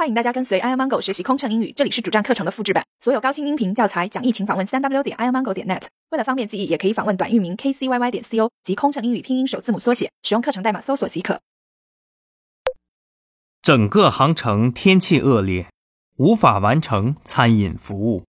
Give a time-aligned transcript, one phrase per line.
[0.00, 5.82] 欢迎大家跟随 i amango 学习空乘英语，这里是主站课程的复制版，所有高清音频教材讲义，请访问三 w 点 i amango 点 net。
[6.08, 11.42] 为了方便记忆，也可以访问短域名 kcyy 点 co 及空乘英语拼音首字母缩写，使用课程代码搜索即可。
[13.60, 15.68] 整个航程天气恶劣，
[16.16, 18.24] 无法完成餐饮服务。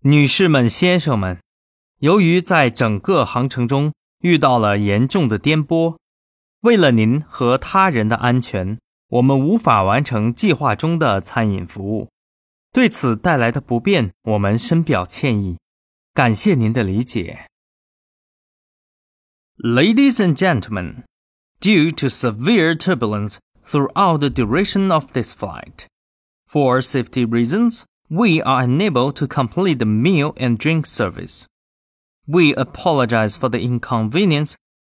[0.00, 1.38] 女士们、先生们，
[2.00, 5.96] 由于在整个航程中遇到了严重的颠簸。
[6.63, 12.09] 为了您和他人的安全，我们无法完成计划中的餐饮服务。
[12.71, 15.57] 对此带来的不便，我们深表歉意。
[16.13, 17.47] 感谢您的理解。
[19.57, 21.03] Ladies and gentlemen,
[21.59, 25.87] due to severe turbulence throughout the duration of this flight,
[26.47, 31.45] for safety reasons, we are unable to complete the meal and drink service.
[32.25, 34.55] We apologize for the inconvenience